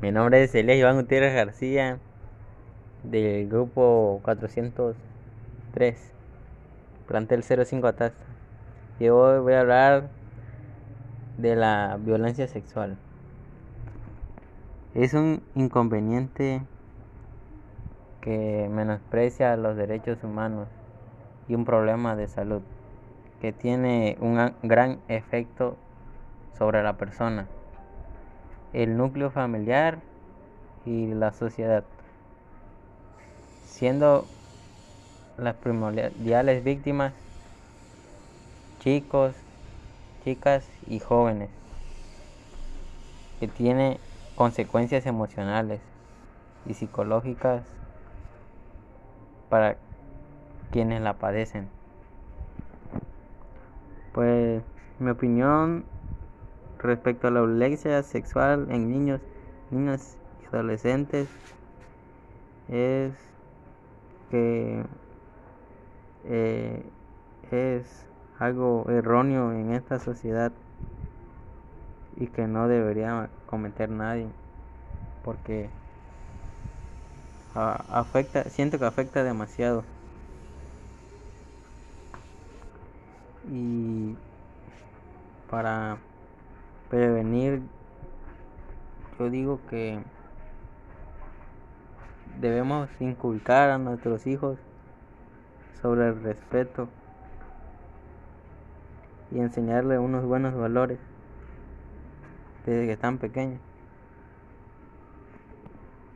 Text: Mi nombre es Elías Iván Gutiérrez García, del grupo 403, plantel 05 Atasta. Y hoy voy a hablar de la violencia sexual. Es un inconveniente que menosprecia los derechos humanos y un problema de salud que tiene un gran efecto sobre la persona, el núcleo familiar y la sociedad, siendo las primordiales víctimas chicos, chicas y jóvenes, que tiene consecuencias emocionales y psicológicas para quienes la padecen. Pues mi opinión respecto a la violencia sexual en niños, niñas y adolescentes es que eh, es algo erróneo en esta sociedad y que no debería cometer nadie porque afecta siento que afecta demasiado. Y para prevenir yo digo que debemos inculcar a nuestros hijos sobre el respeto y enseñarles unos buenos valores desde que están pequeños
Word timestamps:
Mi 0.00 0.12
nombre 0.12 0.42
es 0.42 0.54
Elías 0.54 0.78
Iván 0.78 0.96
Gutiérrez 0.96 1.34
García, 1.34 1.98
del 3.04 3.48
grupo 3.48 4.20
403, 4.22 6.12
plantel 7.06 7.42
05 7.42 7.86
Atasta. 7.86 8.24
Y 8.98 9.08
hoy 9.08 9.40
voy 9.40 9.54
a 9.54 9.60
hablar 9.60 10.08
de 11.38 11.56
la 11.56 11.98
violencia 12.00 12.48
sexual. 12.48 12.98
Es 14.94 15.14
un 15.14 15.42
inconveniente 15.54 16.60
que 18.20 18.68
menosprecia 18.70 19.56
los 19.56 19.76
derechos 19.76 20.22
humanos 20.22 20.68
y 21.48 21.54
un 21.54 21.64
problema 21.64 22.14
de 22.16 22.28
salud 22.28 22.62
que 23.40 23.52
tiene 23.52 24.18
un 24.20 24.54
gran 24.62 24.98
efecto 25.08 25.76
sobre 26.58 26.82
la 26.82 26.96
persona, 26.96 27.46
el 28.74 28.96
núcleo 28.96 29.30
familiar 29.30 30.00
y 30.84 31.06
la 31.06 31.32
sociedad, 31.32 31.84
siendo 33.64 34.26
las 35.38 35.54
primordiales 35.54 36.62
víctimas 36.62 37.14
chicos, 38.80 39.34
chicas 40.24 40.68
y 40.88 40.98
jóvenes, 40.98 41.48
que 43.40 43.48
tiene 43.48 43.98
consecuencias 44.34 45.06
emocionales 45.06 45.80
y 46.66 46.74
psicológicas 46.74 47.62
para 49.48 49.76
quienes 50.72 51.00
la 51.00 51.14
padecen. 51.14 51.68
Pues 54.12 54.62
mi 54.98 55.10
opinión 55.10 55.84
respecto 56.84 57.28
a 57.28 57.30
la 57.30 57.40
violencia 57.40 58.02
sexual 58.02 58.66
en 58.70 58.90
niños, 58.90 59.20
niñas 59.70 60.16
y 60.42 60.54
adolescentes 60.54 61.28
es 62.68 63.12
que 64.30 64.84
eh, 66.26 66.82
es 67.50 68.06
algo 68.38 68.86
erróneo 68.88 69.52
en 69.52 69.72
esta 69.72 69.98
sociedad 69.98 70.52
y 72.16 72.26
que 72.26 72.46
no 72.46 72.68
debería 72.68 73.28
cometer 73.46 73.90
nadie 73.90 74.28
porque 75.24 75.70
afecta 77.54 78.44
siento 78.44 78.78
que 78.78 78.84
afecta 78.84 79.22
demasiado. 79.22 79.84
Y 83.50 84.16
para 85.50 85.98
prevenir 86.94 87.60
yo 89.18 89.28
digo 89.28 89.58
que 89.68 89.98
debemos 92.40 92.88
inculcar 93.00 93.70
a 93.70 93.78
nuestros 93.78 94.28
hijos 94.28 94.60
sobre 95.82 96.06
el 96.06 96.22
respeto 96.22 96.88
y 99.32 99.40
enseñarles 99.40 99.98
unos 99.98 100.24
buenos 100.24 100.54
valores 100.54 101.00
desde 102.64 102.86
que 102.86 102.92
están 102.92 103.18
pequeños 103.18 103.58